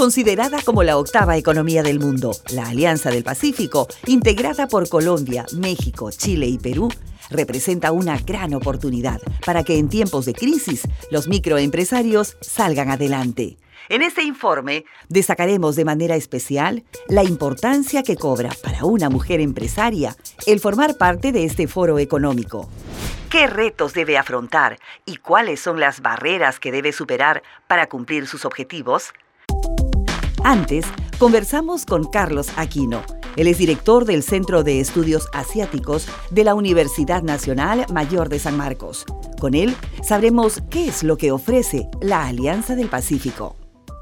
Considerada 0.00 0.62
como 0.62 0.82
la 0.82 0.96
octava 0.96 1.36
economía 1.36 1.82
del 1.82 2.00
mundo, 2.00 2.32
la 2.54 2.68
Alianza 2.70 3.10
del 3.10 3.22
Pacífico, 3.22 3.86
integrada 4.06 4.66
por 4.66 4.88
Colombia, 4.88 5.44
México, 5.52 6.10
Chile 6.10 6.46
y 6.46 6.56
Perú, 6.56 6.88
representa 7.28 7.92
una 7.92 8.16
gran 8.16 8.54
oportunidad 8.54 9.20
para 9.44 9.62
que 9.62 9.76
en 9.76 9.90
tiempos 9.90 10.24
de 10.24 10.32
crisis 10.32 10.88
los 11.10 11.28
microempresarios 11.28 12.38
salgan 12.40 12.90
adelante. 12.90 13.58
En 13.90 14.00
este 14.00 14.22
informe 14.22 14.86
destacaremos 15.10 15.76
de 15.76 15.84
manera 15.84 16.16
especial 16.16 16.82
la 17.06 17.22
importancia 17.22 18.02
que 18.02 18.16
cobra 18.16 18.52
para 18.62 18.86
una 18.86 19.10
mujer 19.10 19.42
empresaria 19.42 20.16
el 20.46 20.60
formar 20.60 20.96
parte 20.96 21.30
de 21.30 21.44
este 21.44 21.68
foro 21.68 21.98
económico. 21.98 22.70
¿Qué 23.28 23.46
retos 23.46 23.92
debe 23.92 24.16
afrontar 24.16 24.78
y 25.04 25.16
cuáles 25.16 25.60
son 25.60 25.78
las 25.78 26.00
barreras 26.00 26.58
que 26.58 26.72
debe 26.72 26.92
superar 26.92 27.42
para 27.68 27.86
cumplir 27.86 28.26
sus 28.26 28.46
objetivos? 28.46 29.12
Antes, 30.44 30.86
conversamos 31.18 31.84
con 31.84 32.04
Carlos 32.04 32.48
Aquino. 32.56 33.02
Él 33.36 33.46
es 33.46 33.58
director 33.58 34.06
del 34.06 34.22
Centro 34.22 34.62
de 34.64 34.80
Estudios 34.80 35.28
Asiáticos 35.34 36.08
de 36.30 36.44
la 36.44 36.54
Universidad 36.54 37.22
Nacional 37.22 37.84
Mayor 37.92 38.30
de 38.30 38.38
San 38.38 38.56
Marcos. 38.56 39.04
Con 39.38 39.54
él 39.54 39.74
sabremos 40.02 40.62
qué 40.70 40.86
es 40.86 41.02
lo 41.02 41.18
que 41.18 41.30
ofrece 41.30 41.88
la 42.00 42.26
Alianza 42.26 42.74
del 42.74 42.88
Pacífico. 42.88 43.54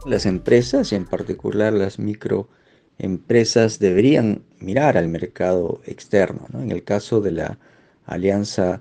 Las 0.07 0.27
empresas, 0.27 0.93
y 0.93 0.95
en 0.95 1.07
particular 1.07 1.73
las 1.73 1.99
microempresas, 1.99 3.81
deberían 3.81 4.43
mirar 4.61 4.97
al 4.97 5.09
mercado 5.09 5.81
externo. 5.87 6.47
En 6.55 6.71
el 6.71 6.85
caso 6.85 7.21
de 7.21 7.33
la 7.33 7.59
Alianza 8.07 8.81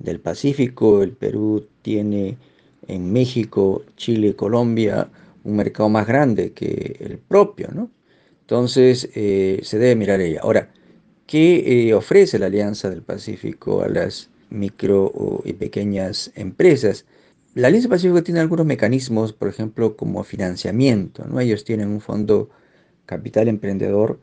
del 0.00 0.18
Pacífico, 0.18 1.04
el 1.04 1.12
Perú 1.12 1.68
tiene 1.82 2.36
en 2.88 3.12
México, 3.12 3.84
Chile, 3.96 4.34
Colombia, 4.34 5.08
un 5.46 5.56
mercado 5.56 5.88
más 5.88 6.06
grande 6.06 6.52
que 6.52 6.96
el 7.00 7.18
propio, 7.18 7.68
¿no? 7.72 7.90
Entonces 8.42 9.08
eh, 9.14 9.60
se 9.62 9.78
debe 9.78 9.96
mirar 9.96 10.20
ella. 10.20 10.40
Ahora, 10.42 10.70
¿qué 11.26 11.88
eh, 11.88 11.94
ofrece 11.94 12.38
la 12.38 12.46
Alianza 12.46 12.90
del 12.90 13.02
Pacífico 13.02 13.82
a 13.82 13.88
las 13.88 14.30
micro 14.50 15.42
y 15.44 15.52
pequeñas 15.54 16.32
empresas? 16.34 17.06
La 17.54 17.68
Alianza 17.68 17.88
del 17.88 17.96
Pacífico 17.96 18.22
tiene 18.22 18.40
algunos 18.40 18.66
mecanismos, 18.66 19.32
por 19.32 19.48
ejemplo, 19.48 19.96
como 19.96 20.24
financiamiento, 20.24 21.24
¿no? 21.26 21.40
Ellos 21.40 21.64
tienen 21.64 21.88
un 21.88 22.00
fondo 22.00 22.50
capital 23.06 23.48
emprendedor 23.48 24.18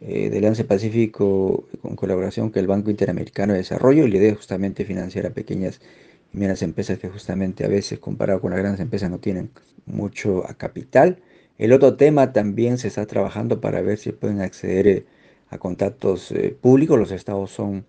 eh, 0.00 0.28
de 0.30 0.38
Alianza 0.38 0.62
del 0.62 0.68
Pacífico 0.68 1.66
con 1.82 1.96
colaboración 1.96 2.50
con 2.50 2.60
el 2.60 2.66
Banco 2.66 2.90
Interamericano 2.90 3.52
de 3.52 3.60
Desarrollo 3.60 4.06
y 4.06 4.10
le 4.10 4.18
idea 4.18 4.34
justamente 4.34 4.84
financiar 4.84 5.26
a 5.26 5.30
pequeñas 5.30 5.80
las 6.34 6.62
empresas 6.62 6.98
que 6.98 7.08
justamente 7.08 7.64
a 7.64 7.68
veces 7.68 7.98
comparado 7.98 8.40
con 8.40 8.50
las 8.50 8.60
grandes 8.60 8.80
empresas 8.80 9.10
no 9.10 9.18
tienen 9.18 9.50
mucho 9.86 10.44
capital. 10.58 11.18
El 11.58 11.72
otro 11.72 11.96
tema 11.96 12.32
también 12.32 12.78
se 12.78 12.88
está 12.88 13.06
trabajando 13.06 13.60
para 13.60 13.80
ver 13.80 13.98
si 13.98 14.12
pueden 14.12 14.40
acceder 14.40 14.88
eh, 14.88 15.06
a 15.50 15.58
contactos 15.58 16.32
eh, 16.32 16.56
públicos. 16.60 16.98
Los 16.98 17.12
estados 17.12 17.50
son 17.52 17.86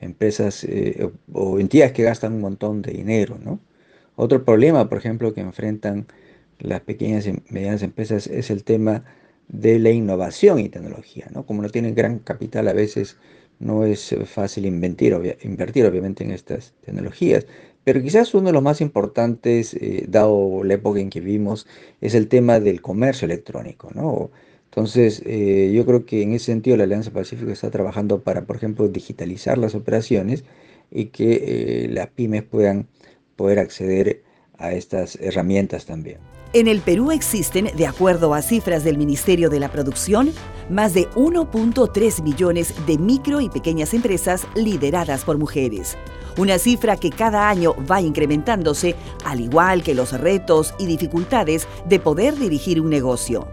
empresas 0.00 0.64
eh, 0.64 1.10
o 1.32 1.60
entidades 1.60 1.92
que 1.92 2.02
gastan 2.02 2.34
un 2.34 2.40
montón 2.40 2.82
de 2.82 2.92
dinero, 2.92 3.38
¿no? 3.42 3.60
Otro 4.16 4.44
problema, 4.44 4.88
por 4.88 4.98
ejemplo, 4.98 5.34
que 5.34 5.40
enfrentan 5.42 6.06
las 6.58 6.80
pequeñas 6.80 7.26
y 7.26 7.34
medianas 7.50 7.82
empresas 7.82 8.26
es 8.26 8.50
el 8.50 8.64
tema 8.64 9.04
de 9.48 9.78
la 9.78 9.90
innovación 9.90 10.58
y 10.58 10.68
tecnología, 10.68 11.28
¿no? 11.32 11.46
Como 11.46 11.62
no 11.62 11.68
tienen 11.70 11.94
gran 11.94 12.18
capital, 12.18 12.68
a 12.68 12.72
veces 12.72 13.18
no 13.58 13.84
es 13.84 14.14
fácil 14.26 14.66
invertir, 14.66 15.38
invertir 15.42 15.86
obviamente 15.86 16.24
en 16.24 16.30
estas 16.32 16.74
tecnologías. 16.84 17.46
Pero 17.86 18.02
quizás 18.02 18.34
uno 18.34 18.48
de 18.48 18.52
los 18.52 18.64
más 18.64 18.80
importantes, 18.80 19.72
eh, 19.74 20.06
dado 20.08 20.64
la 20.64 20.74
época 20.74 20.98
en 20.98 21.08
que 21.08 21.20
vivimos, 21.20 21.68
es 22.00 22.16
el 22.16 22.26
tema 22.26 22.58
del 22.58 22.82
comercio 22.82 23.26
electrónico, 23.26 23.92
¿no? 23.94 24.32
Entonces, 24.64 25.22
eh, 25.24 25.70
yo 25.72 25.86
creo 25.86 26.04
que 26.04 26.22
en 26.22 26.32
ese 26.32 26.46
sentido 26.46 26.76
la 26.76 26.82
Alianza 26.82 27.12
Pacífico 27.12 27.52
está 27.52 27.70
trabajando 27.70 28.22
para, 28.22 28.44
por 28.44 28.56
ejemplo, 28.56 28.88
digitalizar 28.88 29.56
las 29.56 29.76
operaciones 29.76 30.42
y 30.90 31.06
que 31.06 31.84
eh, 31.84 31.88
las 31.88 32.08
pymes 32.08 32.42
puedan 32.42 32.88
poder 33.36 33.60
acceder 33.60 34.24
a 34.58 34.72
estas 34.72 35.14
herramientas 35.20 35.86
también. 35.86 36.18
En 36.54 36.66
el 36.66 36.80
Perú 36.80 37.12
existen, 37.12 37.68
de 37.76 37.86
acuerdo 37.86 38.34
a 38.34 38.42
cifras 38.42 38.82
del 38.82 38.98
Ministerio 38.98 39.48
de 39.48 39.60
la 39.60 39.70
Producción, 39.70 40.32
más 40.68 40.94
de 40.94 41.08
1.3 41.10 42.22
millones 42.22 42.74
de 42.86 42.98
micro 42.98 43.40
y 43.40 43.48
pequeñas 43.48 43.94
empresas 43.94 44.46
lideradas 44.54 45.24
por 45.24 45.38
mujeres 45.38 45.96
una 46.38 46.58
cifra 46.58 46.96
que 46.96 47.10
cada 47.10 47.48
año 47.48 47.74
va 47.90 48.00
incrementándose, 48.00 48.94
al 49.24 49.40
igual 49.40 49.82
que 49.82 49.94
los 49.94 50.12
retos 50.12 50.74
y 50.78 50.86
dificultades 50.86 51.66
de 51.86 51.98
poder 51.98 52.36
dirigir 52.36 52.80
un 52.80 52.90
negocio. 52.90 53.48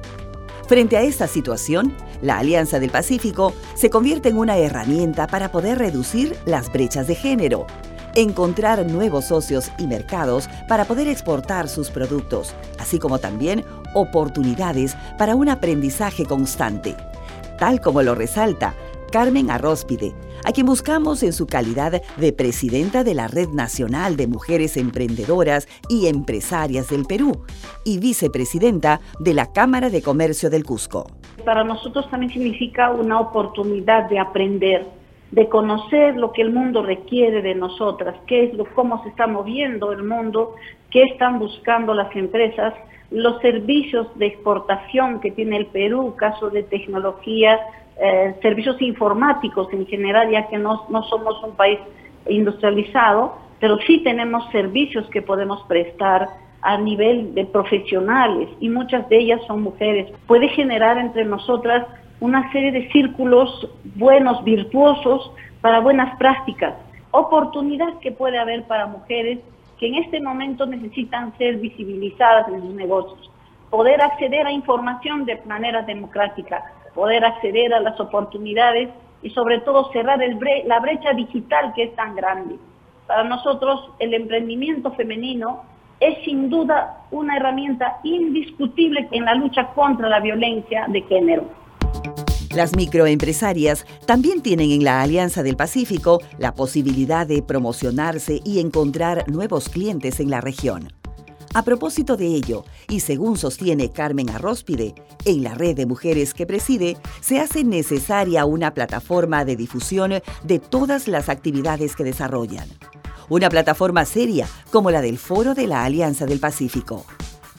Frente 0.68 0.98
a 0.98 1.02
esta 1.02 1.28
situación, 1.28 1.96
la 2.22 2.40
Alianza 2.40 2.80
del 2.80 2.90
Pacífico 2.90 3.54
se 3.76 3.90
convierte 3.90 4.30
en 4.30 4.38
una 4.38 4.58
herramienta 4.58 5.28
para 5.28 5.52
poder 5.52 5.78
reducir 5.78 6.38
las 6.46 6.72
brechas 6.72 7.08
de 7.08 7.16
género, 7.16 7.68
encontrar 8.16 8.86
nuevos 8.86 9.26
socios 9.26 9.72
y 9.78 9.88
mercados 9.88 10.50
para 10.68 10.86
poder 10.86 11.08
exportar 11.08 11.68
sus 11.68 11.90
productos, 11.90 12.54
así 12.80 13.00
como 13.00 13.20
también 13.20 13.66
oportunidades 13.94 14.96
para 15.18 15.36
un 15.36 15.50
aprendizaje 15.50 16.26
constante, 16.26 16.96
tal 17.60 17.82
como 17.82 18.02
lo 18.02 18.16
resalta 18.16 18.74
Carmen 19.14 19.52
Arróspide, 19.52 20.16
a 20.44 20.52
quien 20.52 20.66
buscamos 20.66 21.22
en 21.22 21.34
su 21.34 21.46
calidad 21.46 22.02
de 22.18 22.34
presidenta 22.34 23.04
de 23.04 23.14
la 23.14 23.28
Red 23.28 23.50
Nacional 23.50 24.16
de 24.18 24.26
Mujeres 24.26 24.76
Emprendedoras 24.76 25.68
y 25.88 26.08
Empresarias 26.08 26.90
del 26.90 27.06
Perú 27.06 27.44
y 27.86 28.00
vicepresidenta 28.00 29.02
de 29.20 29.36
la 29.36 29.54
Cámara 29.54 29.92
de 29.92 30.02
Comercio 30.02 30.50
del 30.50 30.64
Cusco. 30.64 31.06
Para 31.46 31.64
nosotros 31.64 32.10
también 32.10 32.32
significa 32.32 32.90
una 32.90 33.20
oportunidad 33.20 34.10
de 34.10 34.18
aprender, 34.18 34.88
de 35.34 35.50
conocer 35.50 36.16
lo 36.16 36.32
que 36.32 36.44
el 36.44 36.52
mundo 36.52 36.84
requiere 36.84 37.42
de 37.42 37.56
nosotras, 37.56 38.16
qué 38.28 38.44
es 38.44 38.54
lo, 38.54 38.66
cómo 38.66 39.02
se 39.02 39.10
está 39.10 39.26
moviendo 39.26 39.92
el 39.92 40.04
mundo, 40.04 40.54
qué 40.92 41.02
están 41.06 41.40
buscando 41.40 41.96
las 41.96 42.16
empresas, 42.16 42.76
los 43.10 43.42
servicios 43.42 44.08
de 44.20 44.28
exportación 44.28 45.20
que 45.22 45.32
tiene 45.32 45.58
el 45.58 45.66
Perú, 45.66 46.14
caso 46.16 46.52
de 46.52 46.62
tecnología, 46.62 47.60
eh, 48.00 48.36
servicios 48.44 48.80
informáticos 48.80 49.74
en 49.74 49.88
general, 49.88 50.30
ya 50.30 50.48
que 50.50 50.60
no, 50.60 50.86
no 50.90 51.02
somos 51.06 51.44
un 51.44 51.56
país 51.56 51.80
industrializado, 52.30 53.36
pero 53.60 53.80
sí 53.88 54.04
tenemos 54.04 54.48
servicios 54.52 55.10
que 55.10 55.24
podemos 55.24 55.64
prestar 55.68 56.30
a 56.62 56.78
nivel 56.78 57.34
de 57.34 57.46
profesionales 57.46 58.50
y 58.60 58.70
muchas 58.70 59.10
de 59.10 59.18
ellas 59.18 59.42
son 59.48 59.64
mujeres. 59.64 60.14
Puede 60.28 60.48
generar 60.50 61.00
entre 61.00 61.26
nosotras 61.26 61.88
una 62.24 62.50
serie 62.54 62.72
de 62.72 62.90
círculos 62.90 63.70
buenos, 63.96 64.46
virtuosos, 64.46 65.30
para 65.60 65.82
buenas 65.82 66.18
prácticas. 66.18 66.74
Oportunidad 67.12 68.00
que 68.00 68.14
puede 68.14 68.40
haber 68.40 68.64
para 68.64 68.88
mujeres 68.88 69.40
que 69.78 69.88
en 69.88 69.96
este 69.96 70.22
momento 70.22 70.66
necesitan 70.66 71.38
ser 71.38 71.58
visibilizadas 71.58 72.48
en 72.48 72.62
sus 72.62 72.74
negocios. 72.76 73.30
Poder 73.70 74.02
acceder 74.02 74.48
a 74.48 74.54
información 74.54 75.26
de 75.26 75.42
manera 75.46 75.82
democrática, 75.82 76.64
poder 76.96 77.26
acceder 77.26 77.74
a 77.74 77.82
las 77.82 78.00
oportunidades 78.00 78.88
y 79.22 79.30
sobre 79.32 79.60
todo 79.60 79.92
cerrar 79.92 80.20
la 80.66 80.80
brecha 80.80 81.12
digital 81.12 81.74
que 81.76 81.84
es 81.84 81.96
tan 81.98 82.16
grande. 82.16 82.56
Para 83.06 83.26
nosotros 83.26 83.92
el 84.00 84.14
emprendimiento 84.14 84.92
femenino 84.92 85.64
es 86.00 86.24
sin 86.24 86.50
duda 86.50 87.00
una 87.12 87.36
herramienta 87.36 88.00
indiscutible 88.04 89.10
en 89.12 89.26
la 89.26 89.36
lucha 89.36 89.68
contra 89.76 90.08
la 90.08 90.22
violencia 90.22 90.86
de 90.88 91.02
género. 91.02 91.63
Las 92.56 92.76
microempresarias 92.76 93.86
también 94.06 94.42
tienen 94.42 94.70
en 94.70 94.84
la 94.84 95.02
Alianza 95.02 95.42
del 95.42 95.58
Pacífico 95.58 96.22
la 96.38 96.54
posibilidad 96.54 97.26
de 97.26 97.42
promocionarse 97.42 98.42
y 98.46 98.60
encontrar 98.60 99.28
nuevos 99.28 99.70
clientes 99.70 100.20
en 100.20 100.30
la 100.30 100.40
región. 100.40 100.94
A 101.56 101.64
propósito 101.64 102.18
de 102.18 102.28
ello, 102.28 102.64
y 102.90 103.00
según 103.00 103.38
sostiene 103.38 103.92
Carmen 103.92 104.30
Arróspide, 104.30 104.96
en 105.26 105.44
la 105.44 105.54
red 105.54 105.76
de 105.76 105.86
mujeres 105.86 106.34
que 106.34 106.48
preside, 106.48 106.98
se 107.22 107.40
hace 107.40 107.64
necesaria 107.64 108.46
una 108.46 108.74
plataforma 108.74 109.46
de 109.46 109.56
difusión 109.56 110.14
de 110.44 110.60
todas 110.60 111.08
las 111.08 111.30
actividades 111.30 111.96
que 111.96 112.04
desarrollan. 112.04 112.68
Una 113.30 113.50
plataforma 113.50 114.06
seria 114.06 114.48
como 114.72 114.92
la 114.92 115.02
del 115.02 115.18
Foro 115.18 115.54
de 115.54 115.68
la 115.68 115.84
Alianza 115.86 116.26
del 116.26 116.40
Pacífico. 116.40 117.06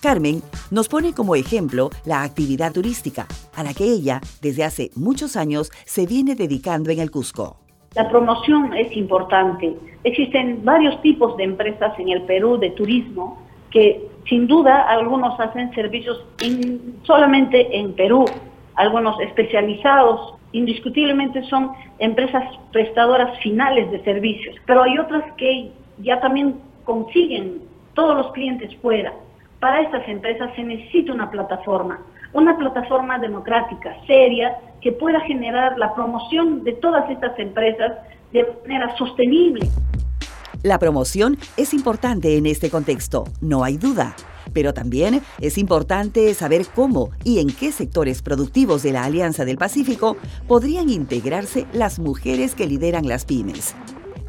Carmen 0.04 0.42
nos 0.70 0.90
pone 0.90 1.14
como 1.14 1.34
ejemplo 1.34 1.88
la 2.04 2.24
actividad 2.24 2.74
turística, 2.74 3.26
a 3.56 3.62
la 3.62 3.72
que 3.72 3.84
ella, 3.84 4.20
desde 4.42 4.62
hace 4.62 4.90
muchos 4.96 5.34
años, 5.34 5.72
se 5.86 6.04
viene 6.04 6.34
dedicando 6.34 6.90
en 6.90 6.98
el 6.98 7.10
Cusco. 7.10 7.56
La 7.94 8.10
promoción 8.10 8.74
es 8.74 8.94
importante. 8.94 9.74
Existen 10.04 10.62
varios 10.62 11.00
tipos 11.00 11.34
de 11.38 11.44
empresas 11.44 11.98
en 11.98 12.10
el 12.10 12.20
Perú 12.24 12.58
de 12.58 12.68
turismo 12.72 13.38
que 13.70 14.06
sin 14.28 14.46
duda 14.46 14.82
algunos 14.82 15.40
hacen 15.40 15.72
servicios 15.74 16.22
solamente 17.04 17.74
en 17.74 17.94
Perú, 17.94 18.26
algunos 18.74 19.18
especializados, 19.20 20.34
indiscutiblemente 20.52 21.42
son 21.44 21.70
empresas 21.98 22.44
prestadoras 22.72 23.38
finales 23.38 23.90
de 23.90 24.04
servicios, 24.04 24.54
pero 24.66 24.82
hay 24.82 24.98
otras 24.98 25.24
que 25.38 25.70
ya 26.02 26.20
también 26.20 26.56
consiguen 26.84 27.62
todos 27.94 28.18
los 28.18 28.32
clientes 28.32 28.76
fuera. 28.82 29.14
Para 29.64 29.80
estas 29.80 30.06
empresas 30.06 30.50
se 30.56 30.62
necesita 30.62 31.14
una 31.14 31.30
plataforma, 31.30 31.98
una 32.34 32.54
plataforma 32.58 33.18
democrática, 33.18 33.96
seria, 34.06 34.58
que 34.82 34.92
pueda 34.92 35.20
generar 35.20 35.78
la 35.78 35.94
promoción 35.94 36.64
de 36.64 36.74
todas 36.74 37.08
estas 37.08 37.38
empresas 37.38 37.92
de 38.30 38.46
manera 38.60 38.94
sostenible. 38.98 39.66
La 40.62 40.78
promoción 40.78 41.38
es 41.56 41.72
importante 41.72 42.36
en 42.36 42.44
este 42.44 42.68
contexto, 42.68 43.24
no 43.40 43.64
hay 43.64 43.78
duda. 43.78 44.14
Pero 44.52 44.74
también 44.74 45.22
es 45.40 45.56
importante 45.56 46.34
saber 46.34 46.66
cómo 46.74 47.08
y 47.24 47.38
en 47.38 47.46
qué 47.46 47.72
sectores 47.72 48.20
productivos 48.20 48.82
de 48.82 48.92
la 48.92 49.04
Alianza 49.04 49.46
del 49.46 49.56
Pacífico 49.56 50.18
podrían 50.46 50.90
integrarse 50.90 51.64
las 51.72 51.98
mujeres 51.98 52.54
que 52.54 52.66
lideran 52.66 53.08
las 53.08 53.24
pymes. 53.24 53.74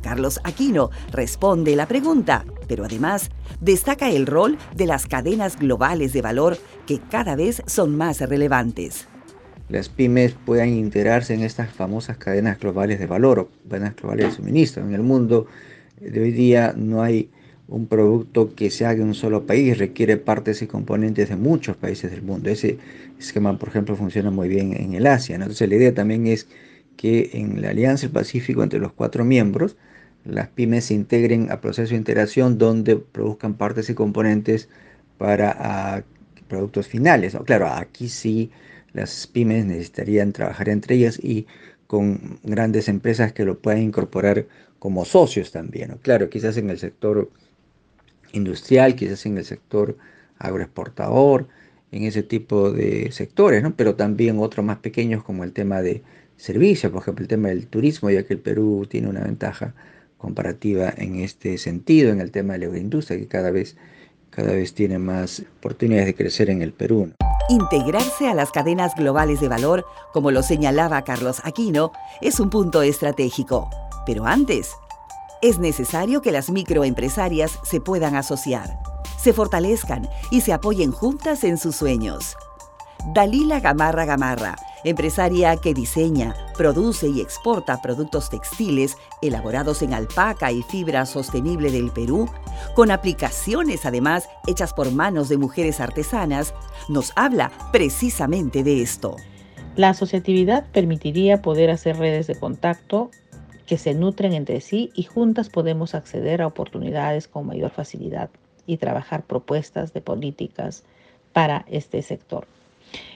Carlos 0.02 0.40
Aquino 0.46 0.92
responde 1.12 1.76
la 1.76 1.88
pregunta, 1.88 2.46
pero 2.68 2.86
además 2.86 3.30
destaca 3.62 4.10
el 4.10 4.26
rol 4.26 4.58
de 4.76 4.86
las 4.86 5.08
cadenas 5.08 5.60
globales 5.60 6.14
de 6.14 6.22
valor 6.22 6.58
que 6.86 7.00
cada 7.00 7.36
vez 7.36 7.62
son 7.66 7.96
más 7.96 8.20
relevantes. 8.22 9.08
Las 9.70 9.90
pymes 9.90 10.36
puedan 10.46 10.70
integrarse 10.70 11.34
en 11.34 11.42
estas 11.42 11.72
famosas 11.72 12.18
cadenas 12.18 12.60
globales 12.60 13.00
de 13.00 13.08
valor 13.08 13.40
o 13.40 13.50
cadenas 13.68 13.96
globales 13.96 14.28
de 14.28 14.32
suministro. 14.34 14.84
En 14.84 14.94
el 14.94 15.02
mundo 15.02 15.48
de 16.00 16.22
hoy 16.22 16.32
día 16.32 16.74
no 16.78 17.02
hay 17.02 17.30
un 17.68 17.88
producto 17.88 18.54
que 18.54 18.70
se 18.70 18.86
haga 18.86 19.02
en 19.02 19.08
un 19.08 19.14
solo 19.16 19.48
país, 19.48 19.78
requiere 19.78 20.18
partes 20.18 20.62
y 20.62 20.68
componentes 20.68 21.30
de 21.30 21.36
muchos 21.36 21.76
países 21.78 22.12
del 22.12 22.22
mundo. 22.22 22.50
Ese 22.50 22.78
esquema, 23.18 23.58
por 23.58 23.70
ejemplo, 23.70 23.96
funciona 23.96 24.30
muy 24.30 24.48
bien 24.48 24.74
en 24.74 24.94
el 24.94 25.08
Asia. 25.08 25.36
Entonces 25.36 25.68
la 25.68 25.76
idea 25.76 25.94
también 25.94 26.28
es 26.28 26.48
que 26.96 27.32
en 27.34 27.62
la 27.62 27.70
Alianza 27.70 28.04
del 28.04 28.12
Pacífico 28.12 28.62
entre 28.62 28.80
los 28.80 28.94
cuatro 28.94 29.26
miembros, 29.26 29.78
las 30.26 30.50
pymes 30.50 30.86
se 30.86 30.96
integren 30.96 31.52
a 31.52 31.62
proceso 31.62 31.92
de 31.92 31.98
integración 31.98 32.58
donde 32.58 32.98
produzcan 32.98 33.54
partes 33.54 33.90
y 33.90 33.94
componentes 33.94 34.70
para 35.18 35.56
ah, 35.58 36.04
productos 36.48 36.88
finales. 36.88 37.38
Claro, 37.46 37.68
aquí 37.68 38.10
sí 38.10 38.52
las 38.94 39.28
pymes 39.28 39.66
necesitarían 39.66 40.34
trabajar 40.34 40.70
entre 40.70 40.96
ellas 40.96 41.20
y 41.22 41.48
con 41.88 42.40
grandes 42.44 42.88
empresas 42.90 43.34
que 43.34 43.46
lo 43.46 43.60
puedan 43.60 43.82
incorporar 43.82 44.48
como 44.80 45.06
socios 45.06 45.52
también. 45.52 45.98
Claro, 46.02 46.30
quizás 46.30 46.58
en 46.58 46.70
el 46.70 46.80
sector 46.80 47.30
industrial, 48.34 48.96
quizás 48.96 49.26
en 49.26 49.38
el 49.38 49.46
sector 49.46 49.98
agroexportador, 50.40 51.48
en 51.92 52.04
ese 52.04 52.24
tipo 52.24 52.72
de 52.72 53.12
sectores, 53.12 53.64
¿no? 53.64 53.76
pero 53.76 53.96
también 53.96 54.40
otros 54.40 54.66
más 54.66 54.78
pequeños 54.80 55.24
como 55.24 55.44
el 55.44 55.54
tema 55.54 55.82
de 55.82 56.04
servicios, 56.36 56.92
por 56.92 57.02
ejemplo, 57.02 57.24
el 57.24 57.30
tema 57.30 57.50
del 57.50 57.68
turismo, 57.68 58.10
ya 58.10 58.24
que 58.24 58.34
el 58.34 58.40
Perú 58.40 58.86
tiene 58.90 59.08
una 59.08 59.22
ventaja 59.22 59.74
comparativa 60.18 60.94
en 60.96 61.18
este 61.18 61.58
sentido, 61.58 62.12
en 62.12 62.22
el 62.22 62.32
tema 62.32 62.54
de 62.54 62.60
la 62.60 62.66
agroindustria, 62.66 63.20
que 63.20 63.28
cada 63.28 63.52
vez, 63.52 63.78
cada 64.30 64.54
vez 64.54 64.74
tiene 64.74 64.98
más 65.00 65.44
oportunidades 65.60 66.08
de 66.08 66.16
crecer 66.16 66.50
en 66.50 66.62
el 66.62 66.74
Perú. 66.74 67.12
Integrarse 67.50 68.28
a 68.28 68.34
las 68.34 68.52
cadenas 68.52 68.96
globales 68.96 69.40
de 69.40 69.48
valor, 69.48 69.86
como 70.14 70.32
lo 70.32 70.42
señalaba 70.42 71.04
Carlos 71.04 71.42
Aquino, 71.44 71.92
es 72.22 72.40
un 72.40 72.50
punto 72.50 72.82
estratégico. 72.82 73.70
Pero 74.06 74.26
antes, 74.26 74.72
es 75.42 75.60
necesario 75.60 76.22
que 76.22 76.32
las 76.32 76.50
microempresarias 76.50 77.60
se 77.64 77.82
puedan 77.82 78.16
asociar, 78.16 78.80
se 79.20 79.34
fortalezcan 79.34 80.10
y 80.32 80.42
se 80.42 80.54
apoyen 80.54 80.92
juntas 80.92 81.44
en 81.44 81.58
sus 81.58 81.76
sueños. 81.76 82.36
Dalila 83.14 83.60
Gamarra 83.60 84.06
Gamarra, 84.06 84.56
empresaria 84.86 85.58
que 85.58 85.74
diseña, 85.74 86.36
produce 86.58 87.10
y 87.10 87.20
exporta 87.20 87.82
productos 87.82 88.30
textiles 88.30 88.98
elaborados 89.22 89.82
en 89.82 89.94
alpaca 89.94 90.52
y 90.52 90.62
fibra 90.62 91.06
sostenible 91.06 91.72
del 91.72 91.92
Perú, 91.92 92.30
con 92.76 92.92
aplicaciones 92.92 93.86
además 93.86 94.30
hechas 94.48 94.74
por 94.74 94.92
manos 94.92 95.28
de 95.28 95.38
mujeres 95.38 95.80
artesanas, 95.80 96.54
nos 96.88 97.12
habla 97.16 97.52
precisamente 97.72 98.64
de 98.64 98.82
esto. 98.82 99.16
La 99.76 99.90
asociatividad 99.90 100.66
permitiría 100.72 101.42
poder 101.42 101.70
hacer 101.70 101.98
redes 101.98 102.28
de 102.28 102.40
contacto 102.40 103.12
que 103.66 103.78
se 103.78 103.94
nutren 103.94 104.34
entre 104.34 104.62
sí 104.62 104.92
y 104.94 105.04
juntas 105.04 105.50
podemos 105.50 105.96
acceder 105.96 106.42
a 106.42 106.48
oportunidades 106.48 107.28
con 107.28 107.48
mayor 107.48 107.72
facilidad 107.72 108.30
y 108.68 108.78
trabajar 108.78 109.24
propuestas 109.24 109.94
de 109.94 110.02
políticas 110.02 110.84
para 111.34 111.66
este 111.68 112.02
sector. 112.02 112.48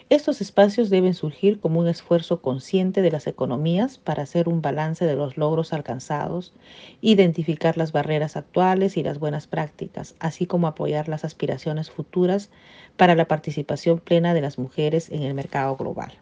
Estos 0.10 0.42
espacios 0.42 0.90
deben 0.90 1.14
surgir 1.14 1.60
como 1.60 1.80
un 1.80 1.88
esfuerzo 1.88 2.42
consciente 2.42 3.04
de 3.04 3.12
las 3.12 3.28
economías 3.28 4.00
para 4.00 4.24
hacer 4.24 4.50
un 4.50 4.60
balance 4.60 5.06
de 5.06 5.16
los 5.16 5.38
logros 5.38 5.72
alcanzados, 5.72 6.52
identificar 7.00 7.78
las 7.78 7.92
barreras 7.92 8.36
actuales 8.36 8.98
y 8.98 9.04
las 9.04 9.20
buenas 9.20 9.46
prácticas, 9.46 10.16
así 10.20 10.48
como 10.48 10.66
apoyar 10.66 11.10
las 11.10 11.26
aspiraciones 11.26 11.92
futuras 11.92 12.50
para 12.98 13.14
la 13.14 13.28
participación 13.28 14.00
plena 14.00 14.34
de 14.34 14.42
las 14.42 14.58
mujeres 14.58 15.12
en 15.12 15.22
el 15.22 15.36
mercado 15.36 15.78
global. 15.78 16.18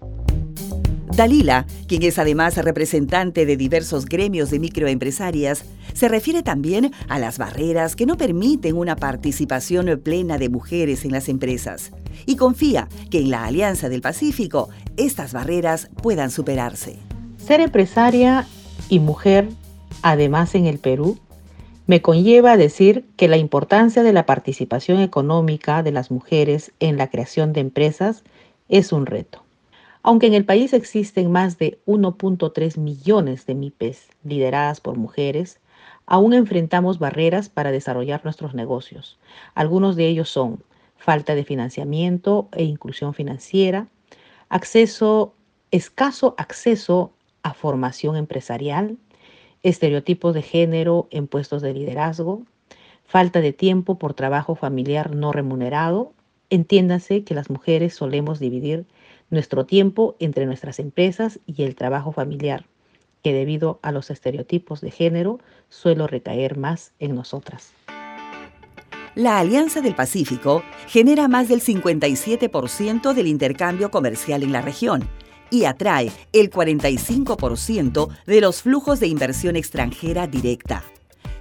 Dalila, 1.15 1.65
quien 1.87 2.03
es 2.03 2.19
además 2.19 2.57
representante 2.57 3.45
de 3.45 3.57
diversos 3.57 4.05
gremios 4.05 4.49
de 4.51 4.59
microempresarias, 4.59 5.63
se 5.93 6.09
refiere 6.09 6.43
también 6.43 6.91
a 7.07 7.17
las 7.17 7.37
barreras 7.37 7.95
que 7.95 8.05
no 8.05 8.17
permiten 8.17 8.75
una 8.75 8.95
participación 8.95 9.99
plena 10.03 10.37
de 10.37 10.49
mujeres 10.49 11.05
en 11.05 11.11
las 11.11 11.29
empresas 11.29 11.91
y 12.25 12.35
confía 12.35 12.89
que 13.09 13.19
en 13.19 13.31
la 13.31 13.45
Alianza 13.45 13.89
del 13.89 14.01
Pacífico 14.01 14.69
estas 14.97 15.33
barreras 15.33 15.89
puedan 16.03 16.29
superarse. 16.29 16.97
Ser 17.37 17.61
empresaria 17.61 18.45
y 18.89 18.99
mujer, 18.99 19.47
además 20.01 20.55
en 20.55 20.65
el 20.65 20.77
Perú, 20.77 21.17
me 21.87 22.01
conlleva 22.01 22.51
a 22.51 22.57
decir 22.57 23.05
que 23.15 23.29
la 23.29 23.37
importancia 23.37 24.03
de 24.03 24.11
la 24.11 24.25
participación 24.25 24.99
económica 24.99 25.83
de 25.83 25.93
las 25.93 26.11
mujeres 26.11 26.73
en 26.81 26.97
la 26.97 27.09
creación 27.09 27.53
de 27.53 27.61
empresas 27.61 28.23
es 28.67 28.91
un 28.91 29.05
reto. 29.05 29.46
Aunque 30.03 30.27
en 30.27 30.33
el 30.33 30.45
país 30.45 30.73
existen 30.73 31.31
más 31.31 31.57
de 31.57 31.79
1.3 31.85 32.77
millones 32.77 33.45
de 33.45 33.55
MIPES 33.55 34.09
lideradas 34.23 34.79
por 34.79 34.97
mujeres, 34.97 35.59
aún 36.05 36.33
enfrentamos 36.33 36.99
barreras 36.99 37.49
para 37.49 37.71
desarrollar 37.71 38.23
nuestros 38.23 38.53
negocios. 38.53 39.19
Algunos 39.53 39.95
de 39.95 40.07
ellos 40.07 40.29
son 40.29 40.63
falta 40.97 41.35
de 41.35 41.43
financiamiento 41.43 42.49
e 42.51 42.63
inclusión 42.63 43.13
financiera, 43.13 43.87
acceso, 44.49 45.33
escaso 45.71 46.35
acceso 46.37 47.11
a 47.43 47.53
formación 47.53 48.15
empresarial, 48.15 48.97
estereotipos 49.63 50.33
de 50.33 50.41
género 50.41 51.07
en 51.11 51.27
puestos 51.27 51.61
de 51.61 51.73
liderazgo, 51.73 52.43
falta 53.05 53.41
de 53.41 53.53
tiempo 53.53 53.97
por 53.97 54.13
trabajo 54.13 54.55
familiar 54.55 55.15
no 55.15 55.31
remunerado. 55.31 56.13
Entiéndase 56.49 57.23
que 57.23 57.33
las 57.33 57.49
mujeres 57.49 57.93
solemos 57.95 58.39
dividir 58.39 58.85
nuestro 59.29 59.65
tiempo 59.65 60.15
entre 60.19 60.45
nuestras 60.45 60.79
empresas 60.79 61.39
y 61.45 61.63
el 61.63 61.75
trabajo 61.75 62.11
familiar, 62.11 62.65
que 63.23 63.33
debido 63.33 63.79
a 63.81 63.91
los 63.91 64.09
estereotipos 64.09 64.81
de 64.81 64.91
género 64.91 65.39
suele 65.69 66.07
recaer 66.07 66.57
más 66.57 66.93
en 66.99 67.15
nosotras. 67.15 67.73
La 69.15 69.39
Alianza 69.39 69.81
del 69.81 69.95
Pacífico 69.95 70.63
genera 70.87 71.27
más 71.27 71.47
del 71.47 71.61
57% 71.61 73.13
del 73.13 73.27
intercambio 73.27 73.89
comercial 73.89 74.43
en 74.43 74.51
la 74.51 74.61
región 74.61 75.09
y 75.49 75.65
atrae 75.65 76.11
el 76.33 76.51
45% 76.51 78.09
de 78.25 78.41
los 78.41 78.61
flujos 78.61 78.99
de 78.99 79.07
inversión 79.07 79.55
extranjera 79.55 80.27
directa. 80.27 80.83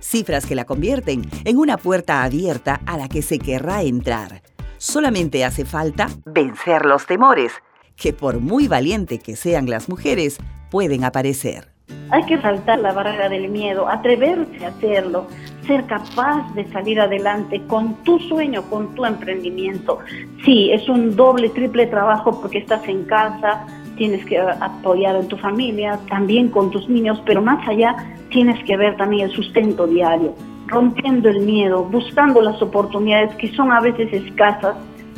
Cifras 0.00 0.46
que 0.46 0.54
la 0.54 0.64
convierten 0.64 1.22
en 1.44 1.58
una 1.58 1.76
puerta 1.76 2.22
abierta 2.22 2.80
a 2.86 2.96
la 2.96 3.08
que 3.08 3.22
se 3.22 3.38
querrá 3.38 3.82
entrar. 3.82 4.42
Solamente 4.78 5.44
hace 5.44 5.64
falta 5.64 6.08
vencer 6.24 6.86
los 6.86 7.06
temores 7.06 7.52
que 7.96 8.12
por 8.12 8.40
muy 8.40 8.68
valiente 8.68 9.18
que 9.18 9.36
sean 9.36 9.68
las 9.68 9.88
mujeres, 9.88 10.38
pueden 10.70 11.04
aparecer. 11.04 11.68
Hay 12.10 12.24
que 12.24 12.40
saltar 12.40 12.78
la 12.80 12.92
barrera 12.92 13.28
del 13.28 13.48
miedo, 13.48 13.88
atreverse 13.88 14.64
a 14.64 14.68
hacerlo, 14.68 15.26
ser 15.66 15.84
capaz 15.86 16.52
de 16.54 16.66
salir 16.72 17.00
adelante 17.00 17.62
con 17.66 17.94
tu 18.04 18.18
sueño, 18.20 18.62
con 18.70 18.94
tu 18.94 19.04
emprendimiento. 19.04 19.98
Sí, 20.44 20.70
es 20.72 20.88
un 20.88 21.16
doble, 21.16 21.48
triple 21.50 21.86
trabajo 21.86 22.40
porque 22.40 22.58
estás 22.58 22.86
en 22.88 23.04
casa, 23.04 23.66
tienes 23.96 24.24
que 24.26 24.38
apoyar 24.38 25.16
a 25.16 25.22
tu 25.22 25.36
familia, 25.36 25.98
también 26.08 26.48
con 26.48 26.70
tus 26.70 26.88
niños, 26.88 27.20
pero 27.24 27.42
más 27.42 27.66
allá 27.68 27.96
tienes 28.30 28.62
que 28.64 28.76
ver 28.76 28.96
también 28.96 29.28
el 29.28 29.34
sustento 29.34 29.86
diario, 29.86 30.34
rompiendo 30.66 31.28
el 31.28 31.40
miedo, 31.40 31.84
buscando 31.84 32.40
las 32.42 32.60
oportunidades 32.62 33.34
que 33.36 33.52
son 33.54 33.72
a 33.72 33.80
veces 33.80 34.12
escasas, 34.12 34.76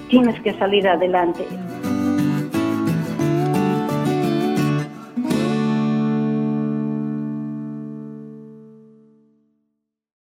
tienes 0.09 0.41
que 0.41 0.55
salir 0.55 0.89
adelante. 0.89 1.45